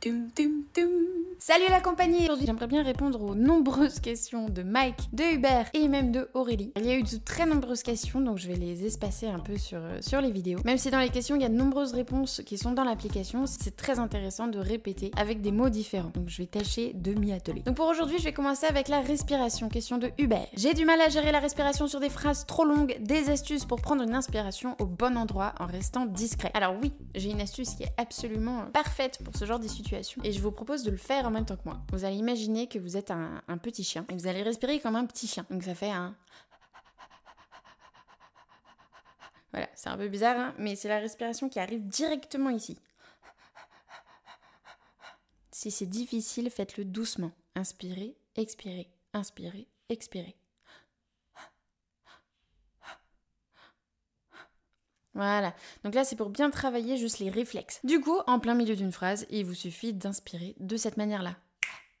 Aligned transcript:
doom 0.00 0.30
doom 0.36 0.64
doom. 0.74 1.07
Salut 1.48 1.64
la 1.70 1.80
compagnie 1.80 2.24
Aujourd'hui 2.24 2.44
j'aimerais 2.44 2.66
bien 2.66 2.82
répondre 2.82 3.22
aux 3.22 3.34
nombreuses 3.34 4.00
questions 4.00 4.50
de 4.50 4.62
Mike, 4.62 5.08
de 5.14 5.34
Hubert 5.34 5.70
et 5.72 5.88
même 5.88 6.12
de 6.12 6.28
Aurélie. 6.34 6.74
Il 6.76 6.84
y 6.84 6.90
a 6.90 6.94
eu 6.94 7.02
de 7.02 7.16
très 7.24 7.46
nombreuses 7.46 7.82
questions 7.82 8.20
donc 8.20 8.36
je 8.36 8.48
vais 8.48 8.56
les 8.56 8.84
espacer 8.84 9.28
un 9.28 9.38
peu 9.38 9.56
sur, 9.56 9.78
euh, 9.78 9.96
sur 10.02 10.20
les 10.20 10.30
vidéos. 10.30 10.58
Même 10.66 10.76
si 10.76 10.90
dans 10.90 10.98
les 10.98 11.08
questions 11.08 11.36
il 11.36 11.40
y 11.40 11.46
a 11.46 11.48
de 11.48 11.54
nombreuses 11.54 11.94
réponses 11.94 12.42
qui 12.44 12.58
sont 12.58 12.72
dans 12.72 12.84
l'application, 12.84 13.46
c'est 13.46 13.74
très 13.76 13.98
intéressant 13.98 14.48
de 14.48 14.58
répéter 14.58 15.10
avec 15.16 15.40
des 15.40 15.50
mots 15.50 15.70
différents. 15.70 16.10
Donc 16.12 16.28
je 16.28 16.36
vais 16.36 16.44
tâcher 16.44 16.92
de 16.92 17.14
m'y 17.14 17.32
atteler. 17.32 17.62
Donc 17.62 17.76
pour 17.76 17.88
aujourd'hui 17.88 18.18
je 18.18 18.24
vais 18.24 18.34
commencer 18.34 18.66
avec 18.66 18.88
la 18.88 19.00
respiration. 19.00 19.70
Question 19.70 19.96
de 19.96 20.10
Hubert. 20.18 20.48
J'ai 20.54 20.74
du 20.74 20.84
mal 20.84 21.00
à 21.00 21.08
gérer 21.08 21.32
la 21.32 21.40
respiration 21.40 21.86
sur 21.86 21.98
des 21.98 22.10
phrases 22.10 22.44
trop 22.44 22.66
longues, 22.66 22.98
des 23.00 23.30
astuces 23.30 23.64
pour 23.64 23.80
prendre 23.80 24.02
une 24.02 24.14
inspiration 24.14 24.76
au 24.80 24.84
bon 24.84 25.16
endroit 25.16 25.54
en 25.60 25.64
restant 25.64 26.04
discret. 26.04 26.50
Alors 26.52 26.74
oui, 26.82 26.92
j'ai 27.14 27.30
une 27.30 27.40
astuce 27.40 27.70
qui 27.70 27.84
est 27.84 27.94
absolument 27.96 28.66
parfaite 28.74 29.20
pour 29.24 29.34
ce 29.34 29.46
genre 29.46 29.60
de 29.60 29.68
situation 29.68 30.20
et 30.24 30.32
je 30.32 30.42
vous 30.42 30.52
propose 30.52 30.82
de 30.82 30.90
le 30.90 30.98
faire 30.98 31.24
en 31.24 31.37
que 31.44 31.64
moi. 31.64 31.80
Vous 31.92 32.04
allez 32.04 32.16
imaginer 32.16 32.66
que 32.66 32.78
vous 32.78 32.96
êtes 32.96 33.10
un, 33.10 33.42
petit 33.62 33.84
chien 33.84 34.04
et 34.08 34.14
vous 34.14 34.26
allez 34.26 34.42
respirer 34.42 34.80
comme 34.80 34.96
un 34.96 35.06
petit 35.06 35.26
chien. 35.26 35.46
Donc 35.50 35.62
ça 35.62 35.74
fait 35.74 35.90
un... 35.90 36.16
Voilà, 39.52 39.68
c'est 39.74 39.88
un 39.88 39.96
peu 39.96 40.08
bizarre, 40.08 40.38
hein, 40.38 40.54
mais 40.58 40.76
c'est 40.76 40.88
la 40.88 40.98
respiration 40.98 41.48
qui 41.48 41.58
arrive 41.58 41.86
directement 41.86 42.50
ici. 42.50 42.78
Si 45.50 45.70
c'est 45.70 45.86
difficile, 45.86 46.50
faites-le 46.50 46.84
doucement. 46.84 47.32
Inspirez, 47.54 48.16
expirez, 48.36 48.88
inspirez, 49.12 49.66
expirez. 49.88 50.36
Voilà. 55.18 55.52
Donc 55.82 55.96
là, 55.96 56.04
c'est 56.04 56.14
pour 56.14 56.30
bien 56.30 56.48
travailler 56.48 56.96
juste 56.96 57.18
les 57.18 57.28
réflexes. 57.28 57.80
Du 57.82 58.00
coup, 58.00 58.18
en 58.28 58.38
plein 58.38 58.54
milieu 58.54 58.76
d'une 58.76 58.92
phrase, 58.92 59.26
il 59.30 59.44
vous 59.44 59.54
suffit 59.54 59.92
d'inspirer 59.92 60.54
de 60.60 60.76
cette 60.76 60.96
manière-là. 60.96 61.34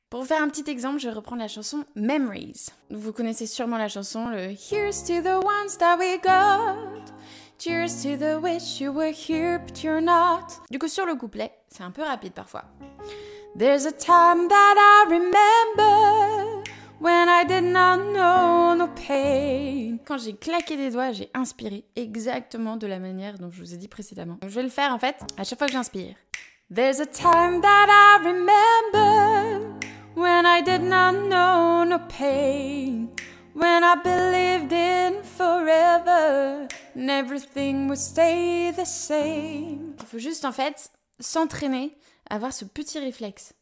Pour 0.08 0.24
faire 0.24 0.40
un 0.40 0.48
petit 0.48 0.70
exemple, 0.70 1.00
je 1.00 1.08
reprends 1.08 1.34
la 1.34 1.48
chanson 1.48 1.84
Memories. 1.96 2.66
Vous 2.90 3.12
connaissez 3.12 3.46
sûrement 3.46 3.76
la 3.76 3.88
chanson, 3.88 4.28
le 4.28 4.52
Here's 4.52 5.02
to 5.02 5.20
the 5.20 5.44
ones 5.44 5.76
that 5.80 5.98
we 5.98 6.18
got. 6.22 7.12
Cheers 7.58 8.02
to 8.04 8.16
the 8.16 8.40
wish 8.40 8.80
you 8.80 8.92
were 8.92 9.12
here, 9.12 9.58
but 9.58 9.82
you're 9.82 10.00
not. 10.00 10.62
Du 10.70 10.78
coup, 10.78 10.86
sur 10.86 11.04
le 11.04 11.16
couplet, 11.16 11.52
c'est 11.68 11.82
un 11.82 11.90
peu 11.90 12.02
rapide 12.02 12.32
parfois. 12.32 12.66
There's 13.58 13.84
a 13.84 13.90
time 13.90 14.46
that 14.48 14.74
I 14.78 15.06
remember. 15.10 16.62
When 17.00 17.28
I 17.28 17.44
did 17.44 17.64
not 17.64 17.98
know. 18.12 18.17
Quand 20.08 20.16
j'ai 20.16 20.32
claqué 20.32 20.78
des 20.78 20.88
doigts, 20.88 21.12
j'ai 21.12 21.30
inspiré 21.34 21.84
exactement 21.94 22.78
de 22.78 22.86
la 22.86 22.98
manière 22.98 23.38
dont 23.38 23.50
je 23.50 23.58
vous 23.58 23.74
ai 23.74 23.76
dit 23.76 23.88
précédemment. 23.88 24.38
je 24.40 24.48
vais 24.48 24.62
le 24.62 24.70
faire 24.70 24.94
en 24.94 24.98
fait 24.98 25.16
à 25.36 25.44
chaque 25.44 25.58
fois 25.58 25.66
que 25.66 25.74
j'inspire. 25.74 26.16
There's 26.74 26.98
a 26.98 27.04
time 27.04 27.60
that 27.60 27.88
I 27.90 28.16
remember 28.24 29.78
when 30.16 30.46
I 30.46 30.62
did 30.62 30.80
not 30.80 31.12
know 31.12 31.84
no 31.84 31.98
pain. 32.08 33.08
When 33.54 33.84
I 33.84 33.96
believed 34.02 34.72
in 34.72 35.22
forever 35.22 36.66
and 36.96 37.10
everything 37.10 37.86
would 37.88 37.98
stay 37.98 38.72
the 38.72 38.86
same. 38.86 39.94
Il 40.00 40.06
faut 40.06 40.18
juste 40.18 40.46
en 40.46 40.52
fait 40.52 40.90
s'entraîner 41.20 41.98
à 42.30 42.36
avoir 42.36 42.54
ce 42.54 42.64
petit 42.64 42.98
réflexe. 42.98 43.52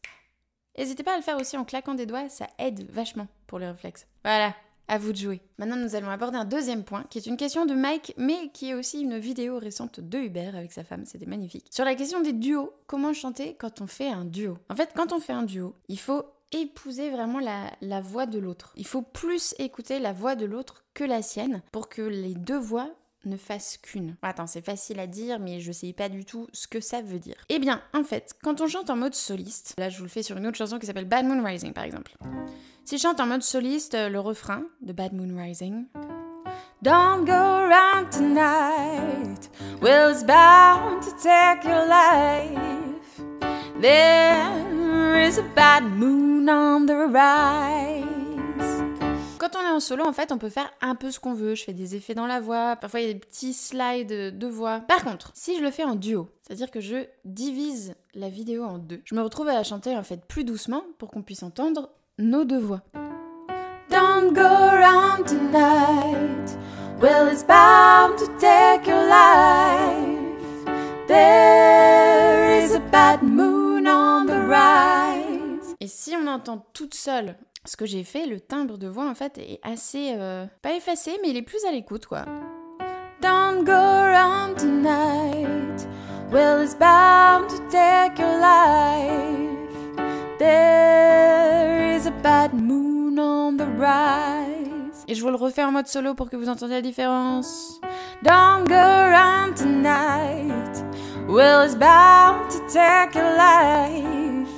N'hésitez 0.77 1.03
pas 1.03 1.15
à 1.15 1.17
le 1.17 1.23
faire 1.23 1.35
aussi 1.35 1.57
en 1.57 1.65
claquant 1.65 1.93
des 1.93 2.05
doigts, 2.05 2.29
ça 2.29 2.47
aide 2.57 2.89
vachement 2.89 3.27
pour 3.47 3.59
les 3.59 3.67
réflexes. 3.67 4.07
Voilà, 4.23 4.53
à 4.87 4.97
vous 4.97 5.11
de 5.11 5.17
jouer. 5.17 5.41
Maintenant, 5.57 5.75
nous 5.75 5.95
allons 5.95 6.09
aborder 6.09 6.37
un 6.37 6.45
deuxième 6.45 6.83
point, 6.83 7.05
qui 7.09 7.17
est 7.17 7.25
une 7.25 7.37
question 7.37 7.65
de 7.65 7.73
Mike, 7.73 8.13
mais 8.17 8.49
qui 8.53 8.69
est 8.69 8.73
aussi 8.73 9.01
une 9.01 9.17
vidéo 9.17 9.59
récente 9.59 9.99
de 9.99 10.17
Hubert 10.19 10.55
avec 10.55 10.71
sa 10.71 10.83
femme, 10.83 11.05
c'était 11.05 11.25
magnifique. 11.25 11.67
Sur 11.71 11.85
la 11.85 11.95
question 11.95 12.21
des 12.21 12.33
duos, 12.33 12.73
comment 12.87 13.13
chanter 13.13 13.55
quand 13.59 13.81
on 13.81 13.87
fait 13.87 14.09
un 14.09 14.25
duo? 14.25 14.57
En 14.69 14.75
fait, 14.75 14.91
quand 14.95 15.13
on 15.13 15.19
fait 15.19 15.33
un 15.33 15.43
duo, 15.43 15.75
il 15.89 15.99
faut 15.99 16.23
épouser 16.51 17.09
vraiment 17.09 17.39
la, 17.39 18.01
voix 18.01 18.25
de 18.25 18.39
l'autre. 18.39 18.73
Il 18.75 18.87
faut 18.87 19.01
plus 19.01 19.53
écouter 19.59 19.99
la 19.99 20.13
voix 20.13 20.35
de 20.35 20.45
l'autre 20.45 20.83
que 20.93 21.03
la 21.03 21.21
sienne 21.21 21.61
pour 21.71 21.89
que 21.89 22.01
les 22.01 22.35
deux 22.35 22.57
voix 22.57 22.89
ne 23.25 23.35
fasse 23.35 23.77
qu'une. 23.77 24.15
Attends, 24.21 24.47
c'est 24.47 24.61
facile 24.61 24.99
à 24.99 25.07
dire, 25.07 25.39
mais 25.39 25.59
je 25.59 25.71
sais 25.71 25.91
pas 25.91 26.07
du 26.07 26.23
tout 26.23 26.47
ce 26.53 26.67
que 26.67 26.79
ça 26.79 27.01
veut 27.01 27.19
dire. 27.19 27.35
Eh 27.49 27.59
bien, 27.59 27.81
en 27.93 28.03
fait, 28.03 28.33
quand 28.41 28.61
on 28.61 28.67
chante 28.67 28.89
en 28.89 28.95
mode 28.95 29.15
soliste, 29.15 29.73
là 29.77 29.89
je 29.89 29.97
vous 29.97 30.03
le 30.03 30.09
fais 30.09 30.23
sur 30.23 30.37
une 30.37 30.47
autre 30.47 30.57
chanson 30.57 30.79
qui 30.79 30.85
s'appelle 30.85 31.05
Bad 31.09 31.25
Moon 31.25 31.43
Rising 31.43 31.73
par 31.73 31.83
exemple. 31.83 32.15
Si 32.87 32.95
je 32.95 33.01
chante 33.01 33.19
en 33.19 33.27
mode 33.27 33.43
soliste, 33.43 33.95
euh, 33.95 34.07
le 34.07 34.21
refrain 34.21 34.63
de 34.79 34.93
Bad 34.93 35.11
Moon 35.11 35.37
Rising. 35.37 35.87
Don't 36.81 37.25
go 37.25 37.67
tonight, 38.09 39.49
well 39.81 40.09
it's 40.09 40.23
bound 40.23 41.01
to 41.01 41.11
take 41.21 41.67
your 41.67 41.85
life. 41.85 43.21
There 43.81 45.21
is 45.21 45.37
a 45.37 45.43
bad 45.53 45.83
moon 45.83 46.47
on 46.49 46.85
the 46.85 47.11
rise. 47.11 48.05
Quand 49.37 49.57
on 49.57 49.67
est 49.67 49.71
en 49.71 49.81
solo, 49.81 50.05
en 50.05 50.13
fait, 50.13 50.31
on 50.31 50.37
peut 50.37 50.47
faire 50.47 50.71
un 50.79 50.95
peu 50.95 51.11
ce 51.11 51.19
qu'on 51.19 51.33
veut. 51.33 51.55
Je 51.55 51.65
fais 51.65 51.73
des 51.73 51.97
effets 51.97 52.15
dans 52.15 52.25
la 52.25 52.39
voix, 52.39 52.77
parfois 52.77 53.01
il 53.01 53.07
y 53.07 53.09
a 53.09 53.13
des 53.13 53.19
petits 53.19 53.53
slides 53.53 54.37
de 54.37 54.47
voix. 54.47 54.79
Par 54.79 55.03
contre, 55.03 55.31
si 55.33 55.57
je 55.57 55.61
le 55.61 55.71
fais 55.71 55.83
en 55.83 55.95
duo, 55.95 56.29
c'est-à-dire 56.41 56.71
que 56.71 56.79
je 56.79 57.05
divise 57.25 57.95
la 58.13 58.29
vidéo 58.29 58.63
en 58.63 58.77
deux, 58.77 59.01
je 59.03 59.13
me 59.13 59.21
retrouve 59.21 59.49
à 59.49 59.61
chanter 59.63 59.97
en 59.97 60.03
fait 60.03 60.25
plus 60.25 60.45
doucement 60.45 60.83
pour 60.97 61.11
qu'on 61.11 61.21
puisse 61.21 61.43
entendre 61.43 61.89
nos 62.19 62.45
deux 62.45 62.59
voix. 62.59 62.81
Don't 63.89 64.33
go 64.33 64.41
around 64.41 65.25
tonight. 65.25 66.57
Well, 66.99 67.27
it's 67.27 67.43
bound 67.43 68.17
to 68.17 68.27
take 68.39 68.87
your 68.87 69.07
life. 69.07 70.65
There 71.07 72.59
is 72.59 72.73
a 72.73 72.79
bad 72.91 73.21
moon 73.21 73.87
on 73.87 74.25
the 74.25 74.47
rise. 74.47 75.75
Et 75.79 75.87
si 75.87 76.15
on 76.15 76.27
entend 76.27 76.65
toute 76.73 76.95
seule 76.95 77.35
ce 77.65 77.75
que 77.77 77.85
j'ai 77.85 78.03
fait, 78.03 78.25
le 78.25 78.39
timbre 78.39 78.77
de 78.77 78.87
voix 78.87 79.07
en 79.07 79.15
fait 79.15 79.37
est 79.37 79.59
assez 79.61 80.13
euh, 80.15 80.45
pas 80.61 80.73
effacé, 80.73 81.17
mais 81.21 81.29
il 81.29 81.37
est 81.37 81.41
plus 81.41 81.63
à 81.65 81.71
l'écoute 81.71 82.07
quoi. 82.07 82.25
Don't 83.21 83.63
go 83.63 83.71
around 83.73 84.57
tonight. 84.57 85.87
Well, 86.31 86.61
it's 86.61 86.75
bound 86.75 87.49
to 87.49 87.57
take 87.69 88.19
your 88.19 88.39
life. 88.39 89.57
There 90.39 90.76
bad 92.27 92.53
moon 92.53 93.17
on 93.17 93.55
the 93.55 93.65
rise. 93.79 95.05
Et 95.07 95.15
je 95.15 95.21
vous 95.21 95.29
le 95.29 95.37
refais 95.37 95.63
en 95.63 95.71
mode 95.71 95.87
solo 95.87 96.13
pour 96.13 96.29
que 96.29 96.35
vous 96.35 96.49
entendiez 96.49 96.75
la 96.75 96.81
différence. 96.81 97.79
Don't 98.21 98.67
go 98.67 98.75
around 98.75 99.55
tonight. 99.55 100.75
Well, 101.29 101.61
it's 101.63 101.75
bound 101.75 102.49
to 102.51 102.59
take 102.67 103.15
your 103.15 103.31
life. 103.37 104.55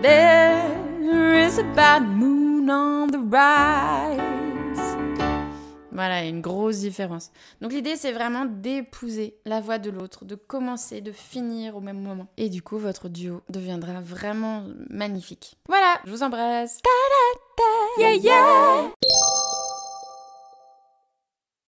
There 0.00 1.44
is 1.44 1.58
a 1.58 1.64
bad 1.74 2.02
moon 2.02 2.70
on 2.70 3.08
the 3.08 3.18
rise. 3.18 4.31
Voilà, 5.92 6.24
une 6.24 6.40
grosse 6.40 6.78
différence. 6.78 7.30
Donc 7.60 7.72
l'idée, 7.72 7.96
c'est 7.96 8.12
vraiment 8.12 8.46
d'épouser 8.46 9.36
la 9.44 9.60
voix 9.60 9.78
de 9.78 9.90
l'autre, 9.90 10.24
de 10.24 10.34
commencer, 10.34 11.00
de 11.02 11.12
finir 11.12 11.76
au 11.76 11.80
même 11.80 12.00
moment. 12.00 12.26
Et 12.38 12.48
du 12.48 12.62
coup, 12.62 12.78
votre 12.78 13.08
duo 13.08 13.42
deviendra 13.50 14.00
vraiment 14.00 14.64
magnifique. 14.88 15.56
Voilà, 15.68 15.98
je 16.06 16.10
vous 16.10 16.22
embrasse. 16.22 16.78
Ta 16.82 16.90
-da 16.90 18.08
-da, 18.08 18.14
yeah, 18.14 18.14
yeah. 18.14 19.41